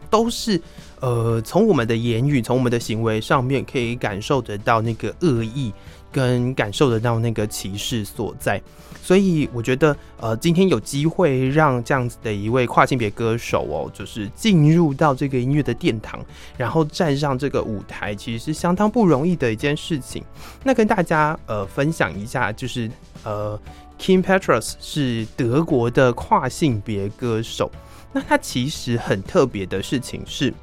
[0.10, 0.60] 都是
[1.00, 5.72] 呃从我们的言语、从我们的行为上面可以感受得到那个恶意。
[6.12, 8.62] 跟感受得到那个歧视所在，
[9.02, 16.20] 所以我觉得，呃，今天有机会让这样子的一位跨性别歌手哦，就是进入到这个音乐的殿堂，
[16.58, 20.24] 然后站上这个舞台，其实是相当不容易的一件事情。
[20.64, 22.90] 那跟大家呃分享一下，就是
[23.24, 23.60] 呃
[24.00, 27.72] ，Kim Petras 是德国的跨性别歌手，
[28.12, 30.54] 那他其实很特别的事情是。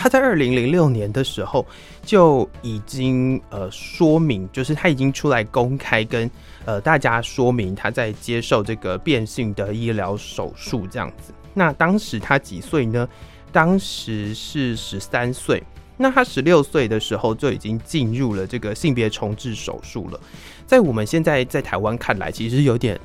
[0.00, 1.66] 他在二零零六年的时候
[2.04, 6.30] 就已经呃说明，就是他已经出来公开跟
[6.64, 11.34] 呃大家说明他在接受这个变性的医疗手术这样子。
[11.52, 13.08] 那当时他几岁呢？
[13.50, 15.60] 当时是十三岁。
[15.96, 20.20] 那他十六岁的时候就已经进入了这个性别重置手术了。
[20.64, 22.96] 在我们现在在台湾看来，其实有点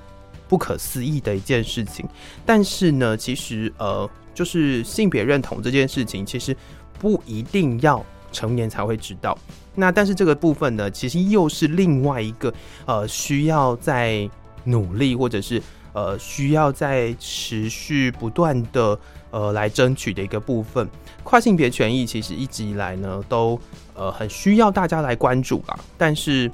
[0.48, 2.08] 不可思议的一件事情。
[2.46, 6.56] 但是呢，其实呃，就是性别认同这件事情，其实。
[7.04, 9.38] 不一定要成年才会知道，
[9.76, 12.52] 那但是这个部分呢，其实又是另外一个
[12.86, 14.30] 呃需要在
[14.64, 15.62] 努力，或者是
[15.92, 18.98] 呃需要在持续不断的
[19.32, 20.90] 呃来争取的一个部分。
[21.26, 23.60] 跨性别权益其实一直以来呢，都
[23.94, 25.78] 呃很需要大家来关注啦。
[25.98, 26.50] 但是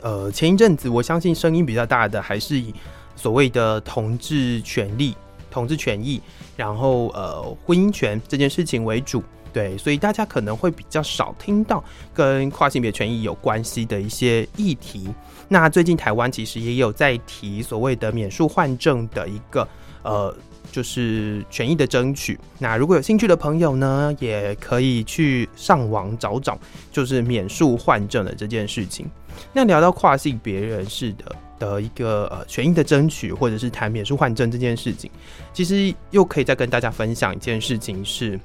[0.00, 2.74] 呃前一阵子，我相信声音比较大的还是以
[3.14, 5.14] 所谓的同志权利、
[5.48, 6.20] 同志权益，
[6.56, 9.22] 然后呃婚姻权这件事情为主。
[9.54, 15.08] 对，所以大家可能会比较少听到跟跨性别权益有关系的一些议题。
[15.46, 19.66] 那最近台湾其实也有在提所谓的免术换证的一个
[20.02, 20.36] 呃，
[20.72, 22.36] 就是权益的争取。
[22.58, 26.58] 那如果有兴趣的朋友呢，也可以去上网找找，
[26.90, 29.08] 就是免术换证的这件事情。
[29.52, 35.08] 那聊到跨性别人士的的一个呃权益的争取，或者是谈免术换证这件事情，
[35.52, 38.40] 其实又可以再跟大家分享一件事情是。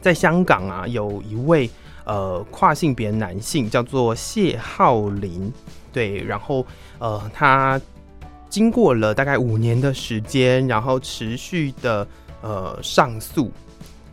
[0.00, 1.68] 在香港啊，有一位
[2.04, 5.52] 呃跨性别男性叫做谢浩林，
[5.92, 6.64] 对，然后
[6.98, 7.80] 呃他
[8.48, 12.06] 经过了大概五年的时间，然后持续的
[12.42, 13.50] 呃上诉，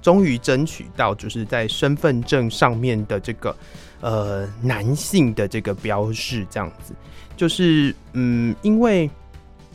[0.01, 3.55] 终于争取到就是在身份证上面的这个
[4.01, 6.93] 呃男性的这个标示，这样子，
[7.37, 9.09] 就是嗯因为。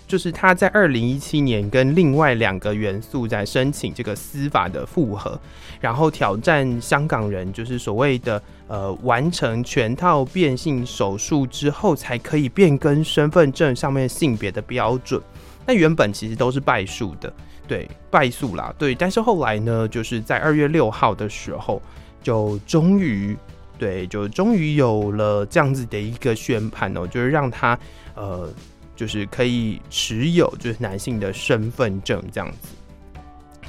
[0.08, 5.38] 就是他在二零一七年跟另外两个元素在申请这个司法的复核，
[5.80, 15.20] 然后挑战香港人，就是所谓的呃完成全套变性手术之后才可以变更身份证上面性别的标准。
[15.66, 17.30] 那原本其实都是败诉的，
[17.68, 18.94] 对败诉啦，对。
[18.94, 21.82] 但是后来呢，就是在二月六号的时候，
[22.22, 23.36] 就终于
[23.78, 27.78] 对，就终于有了这样子的一个宣判哦，就是让他
[28.14, 28.50] 呃。
[28.98, 32.68] 就是可以持有就是男性的身份证这样子，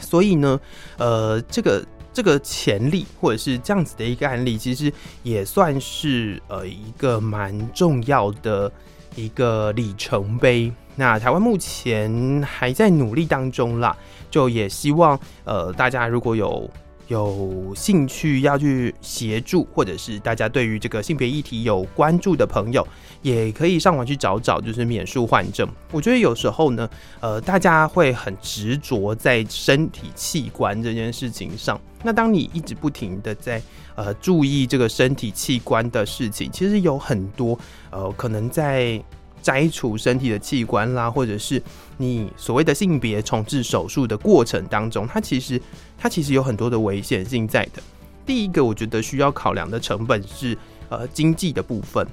[0.01, 0.59] 所以呢，
[0.97, 8.71] 呃，这个这个潜力或者是这样子的一个案例，其实也算是呃一个蛮重要的
[9.15, 10.73] 一个里程碑。
[10.95, 13.95] 那台湾目前还在努力当中啦，
[14.31, 16.67] 就也希望呃大家如果有
[17.07, 22.85] 有兴趣要去协助，或者是大家对于这个性别议题有关注的朋友，
[23.21, 25.67] 也可以上网去找找，就是免术换证。
[25.91, 26.89] 我觉得有时候呢，
[27.19, 31.79] 呃，大家会很执着在身体器官这件事情上。
[32.03, 33.61] 那当你一直不停的在
[33.95, 37.57] 呃注意这个身体器官的事情，其实有很多
[37.89, 39.01] 呃可能在。
[39.41, 41.63] 摘除身体的器官啦，或者是
[41.95, 45.59] 你所谓的性别重置手术的过程当中，它其实
[45.97, 47.81] 它其实有很多的危险性在的。
[48.25, 50.57] 第一个，我觉得需要考量的成本是
[50.89, 52.05] 呃经济的部分，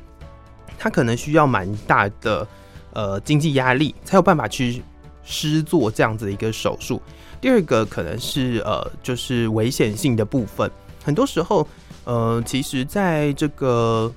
[0.78, 2.46] 它可能需要蛮大的
[2.92, 4.82] 呃经济压力，才有办法去
[5.24, 7.00] 施做这样子的一个手术。
[7.40, 10.70] 第二个可能是呃就是危险性的部分，
[11.04, 11.66] 很多时候
[12.04, 14.12] 呃其实在这个。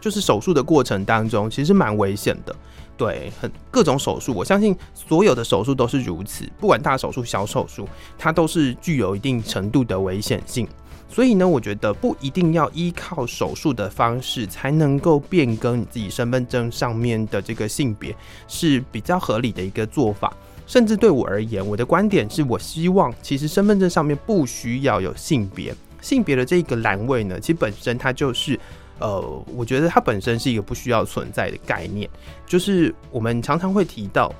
[0.00, 2.54] 就是手术的过程当中，其实蛮危险的。
[2.94, 7.88] 对，很各种手术，我相信所有的手术都是如此，不管大手术、小手术，
[8.18, 10.68] 它都是具有一定程度的危险性。
[11.08, 18.14] 所以呢，我觉得不一定要依靠手术的方式才能够变更你自己身份证上面的这个性别，
[18.48, 20.32] 是比较合理的一个做法。
[20.66, 28.58] 甚至对我而言，我的观点是我希望，其实身份证上面不需要有性别，性别的这个栏位呢，其实本身它就是。
[29.00, 32.08] 呃，我觉得它本身是一个不需要存在的概念。
[32.46, 34.32] 就是我们常常会提到，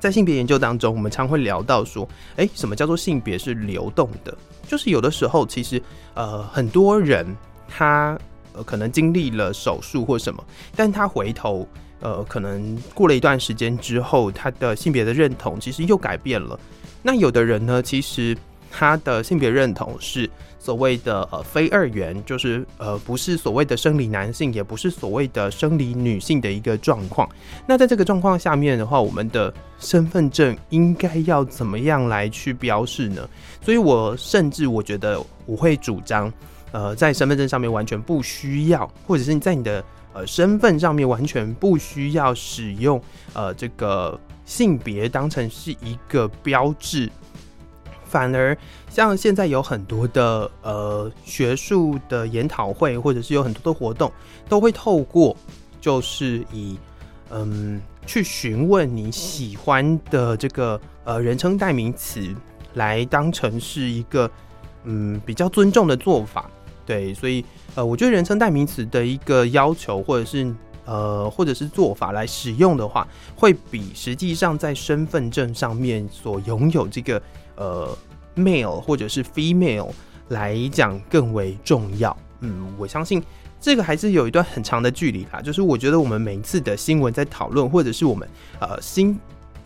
[0.00, 4.36] 在性别研究当中，我们常会聊到说，哎，什么叫做性别是流动的？
[4.66, 5.82] 就是有的时候，其实
[6.14, 7.26] 呃，很多人
[7.68, 8.18] 他
[8.52, 10.44] 呃可能经历了手术或什么，
[10.76, 11.66] 但他回头
[12.00, 16.58] 呃，可能过了一段时间之后，他的性别的认同其实又改变了。
[17.02, 18.36] 那有的人呢，其实。
[18.70, 20.28] 他的性别认同是
[20.58, 27.28] 所谓的呃非二元，就是呃不是所谓的生理男性，也不是所谓的生理女性的一个状况。
[27.66, 33.28] 那在这个状况下面的话，我们的身份证应该要怎么样来去标示呢？
[33.62, 36.32] 所以我甚至我觉得我会主张，
[36.72, 43.00] 呃，在身份证上面完全不需要，或者是你在你的呃身份上面完全不需要使用
[43.32, 47.08] 呃这个性别当成是一个标志。
[48.08, 48.56] 反而，
[48.88, 54.10] 像现在有很多的呃学术的研讨会，或者是有很多的活动，
[54.48, 55.36] 都会透过
[55.78, 56.78] 就是以
[57.30, 62.34] 嗯去询问你喜欢的这个呃人称代名词，
[62.74, 64.30] 来当成是一个
[64.84, 66.50] 嗯比较尊重的做法。
[66.86, 67.44] 对，所以
[67.74, 70.50] 呃，我觉得人称代名词的一个要求，或者是
[70.86, 73.06] 呃或者是做法来使用的话，
[73.36, 77.20] 会比实际上在身份证上面所拥有这个。
[77.58, 77.96] 呃
[78.36, 79.90] ，male 或者是 female
[80.28, 82.16] 来讲更为重要。
[82.40, 83.22] 嗯，我相信
[83.60, 85.42] 这个还是有一段很长的距离啦。
[85.42, 88.28] 就是我觉得我们每一次的新闻在讨论，或者是我们
[88.60, 89.18] 呃新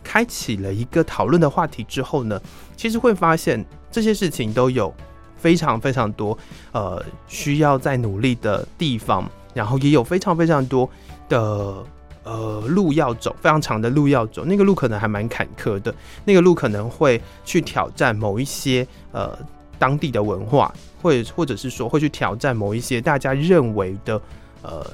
[0.03, 2.41] 开启了一个讨论的话题之后呢，
[2.75, 4.93] 其实会发现这些事情都有
[5.37, 6.37] 非常非常多
[6.71, 10.89] 呃需要在努力的地方，然后也有非常非常多
[11.29, 11.85] 的。
[12.23, 15.93] 呃，路要走，非常长的路要走，那个路可能还蛮坎坷的，
[16.23, 19.37] 那个路可能会去挑战某一些呃
[19.77, 24.21] 当地的文化，或者或者是说会去挑战某一些大家认为的
[24.61, 24.85] 呃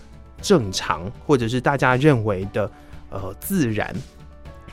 [0.41, 2.71] 正常，或者是大家认为的
[3.11, 3.95] 呃自然，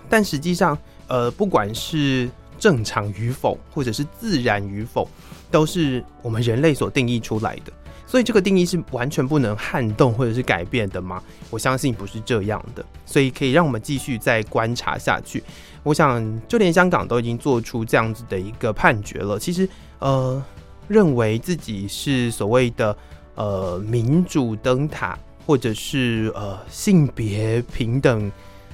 [0.08, 0.78] 但实际上
[1.08, 2.28] 呃不管是
[2.58, 5.06] 正常与否，或者是自然与否，
[5.50, 7.72] 都是我们人类所定义出来的。
[8.16, 11.22] 所以这个定义是完全不能撼动或者是改变的吗？
[11.50, 12.82] 我相信不是这样的。
[13.04, 15.44] 所以可以让我们继续再观察下去。
[15.82, 19.38] 我想，就连香港都已经做出这样子的一个判决了。
[19.38, 20.42] 其实，呃，
[20.88, 22.96] 认为自己是所谓的
[23.34, 28.32] 呃民主灯塔，或者是呃性别平等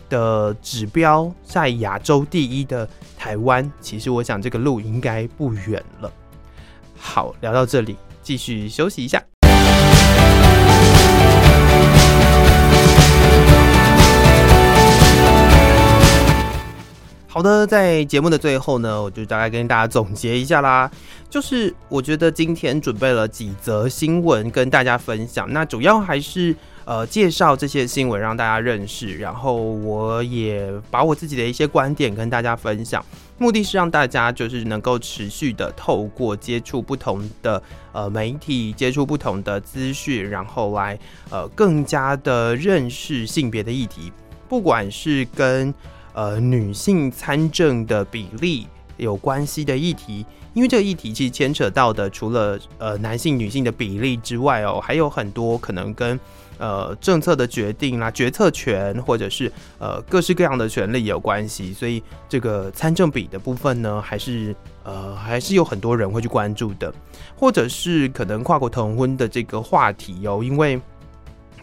[0.08, 2.88] 的指标，在亚洲第一的
[3.18, 6.12] 台湾，其实我想这个路应该不远了。
[6.96, 7.96] 好，聊到这里。
[8.22, 9.20] 继续休息一下。
[17.32, 20.90] 好的，在节目的最后呢，我就大概跟大家总结一下啦。
[21.30, 26.54] 就是我觉得今天准备了几则新闻跟大家分享，那主要还是。
[26.84, 33.00] 呃，介绍这些新闻让大家认识，然后我也把我自己的一些观点跟大家分享，
[33.38, 37.62] 目的是让大家就是能够持续的透过接触不同的
[37.92, 40.98] 呃媒体，接触不同的资讯，然后来
[41.30, 44.12] 呃更加的认识性别的议题，
[44.48, 45.72] 不管是跟
[46.12, 56.18] 呃女性参政的比例有关系的议题，因为这个议题其实牵扯到的除了呃男性女性的比例之外哦，还有很多可能跟
[56.58, 64.54] 呃政策的决定啦、决策权或者是呃各式各样的权利有关系，所以这个参政比的部分呢，还是
[64.84, 66.92] 呃还是有很多人会去关注的，
[67.34, 70.80] 或者是可能跨国同婚的这个话题哦，因为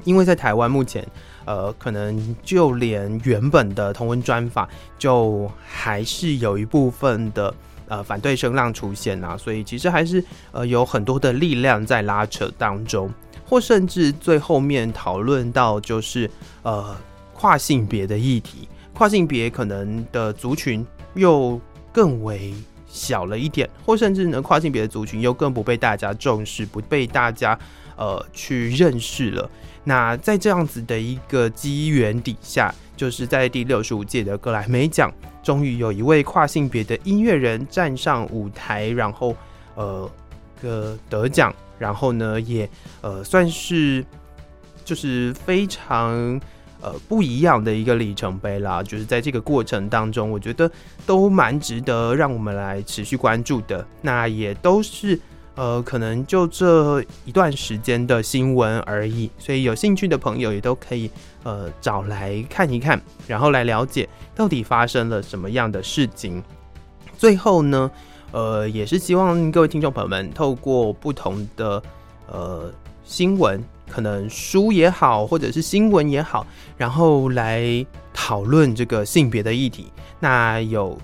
[0.03, 1.07] 因为在台湾目前。
[1.49, 4.69] 呃，可能就连原本的同婚专法，
[4.99, 7.51] 就还是有一部分的
[7.87, 13.11] 呃反对声浪出现啊，所以其实还是呃有很多的力量在拉扯当中，
[13.47, 16.29] 或甚至最后面讨论到就是
[16.61, 16.95] 呃
[17.33, 20.85] 跨性别的议题，跨性别可能的族群
[21.15, 21.59] 又
[21.91, 22.53] 更为
[22.85, 27.57] 小了一点，或甚至呢跨性别的族群又更不被大家重视，不被大家
[27.97, 29.49] 呃去认识了。
[29.83, 35.11] 那在这样子的一个机缘底下，就是在第六十五届的格莱美奖，
[35.41, 39.35] 终于有一位跨性别的音乐人站上舞台，然后
[39.75, 40.09] 呃
[40.61, 42.69] 个得奖，然后呢也
[43.01, 44.05] 呃算是
[44.83, 46.39] 就是非常
[46.81, 48.83] 呃不一样的一个里程碑啦。
[48.83, 50.69] 就是在这个过程当中，我觉得
[51.05, 53.87] 都蛮值得让我们来持续关注的。
[54.01, 55.19] 那也都是。
[55.59, 61.11] 呃，可能就这一段时间的新闻而已，所以有兴趣的朋友也都可以
[61.43, 62.97] 呃找来看一看，
[63.27, 66.41] 然后来了解到底发生了什么样的事情。
[67.17, 67.91] 最后呢，
[68.31, 71.83] 呃，也是希望各位听众朋友们透过不同的
[72.31, 72.71] 呃
[73.03, 76.47] 新闻，可能书也好，或者是新闻也好，
[76.77, 79.91] 然后来讨论这个性别的议题。
[80.21, 80.97] 那有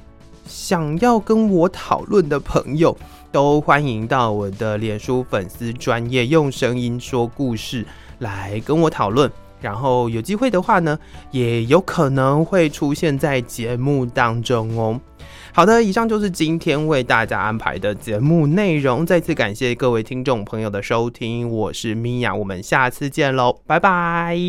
[0.48, 2.98] 想要跟我讨论的朋友。
[3.36, 7.86] 都欢迎到我的脸书粉丝专业用声音说故事
[8.20, 9.30] 来跟我讨论，
[9.60, 10.98] 然后有机会的话呢，
[11.32, 14.98] 也有可能会出现在节目当中哦。
[15.52, 24.40] 好的，以上就是今天为大家安排的节目内容，再次感谢各位听众朋友的收听，我是米娅，我们下次见喽，拜拜。